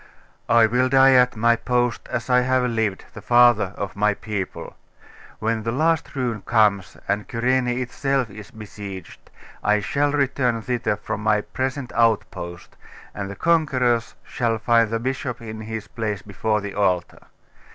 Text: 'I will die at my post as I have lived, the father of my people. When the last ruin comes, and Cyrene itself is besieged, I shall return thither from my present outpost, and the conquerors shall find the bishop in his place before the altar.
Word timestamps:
'I 0.49 0.65
will 0.65 0.89
die 0.89 1.13
at 1.13 1.35
my 1.35 1.55
post 1.55 2.09
as 2.09 2.27
I 2.27 2.41
have 2.41 2.63
lived, 2.63 3.05
the 3.13 3.21
father 3.21 3.71
of 3.77 3.95
my 3.95 4.15
people. 4.15 4.75
When 5.37 5.61
the 5.61 5.71
last 5.71 6.15
ruin 6.15 6.41
comes, 6.41 6.97
and 7.07 7.27
Cyrene 7.31 7.67
itself 7.67 8.31
is 8.31 8.49
besieged, 8.49 9.29
I 9.63 9.79
shall 9.79 10.11
return 10.11 10.63
thither 10.63 10.95
from 10.95 11.21
my 11.21 11.41
present 11.41 11.93
outpost, 11.93 12.77
and 13.13 13.29
the 13.29 13.35
conquerors 13.35 14.15
shall 14.23 14.57
find 14.57 14.89
the 14.89 14.97
bishop 14.99 15.39
in 15.39 15.61
his 15.61 15.87
place 15.87 16.23
before 16.23 16.61
the 16.61 16.73
altar. 16.73 17.27